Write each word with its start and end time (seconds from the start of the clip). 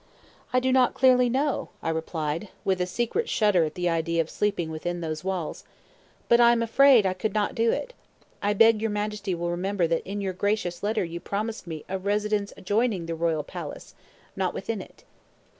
"I 0.51 0.59
do 0.59 0.71
not 0.71 0.95
clearly 0.95 1.29
know," 1.29 1.69
I 1.83 1.91
replied, 1.91 2.47
with 2.65 2.81
a 2.81 2.87
secret 2.87 3.29
shudder 3.29 3.65
at 3.65 3.75
the 3.75 3.87
idea 3.87 4.19
of 4.19 4.31
sleeping 4.31 4.71
within 4.71 4.99
those 5.01 5.23
walls; 5.23 5.63
"but 6.27 6.39
I 6.39 6.53
am 6.53 6.63
afraid 6.63 7.05
I 7.05 7.13
could 7.13 7.35
not 7.35 7.53
do 7.53 7.69
it. 7.71 7.93
I 8.41 8.53
beg 8.53 8.81
your 8.81 8.89
Majesty 8.89 9.35
will 9.35 9.51
remember 9.51 9.85
that 9.85 10.01
in 10.09 10.19
your 10.19 10.33
gracious 10.33 10.81
letter 10.81 11.03
you 11.03 11.19
promised 11.19 11.67
me 11.67 11.85
'a 11.87 11.99
residence 11.99 12.51
adjoining 12.57 13.05
the 13.05 13.13
royal 13.13 13.43
palace,' 13.43 13.93
not 14.35 14.55
within 14.55 14.81
it." 14.81 15.03